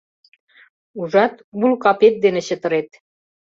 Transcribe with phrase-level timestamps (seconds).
[0.99, 2.89] Ужат, уло капет дене чытырет.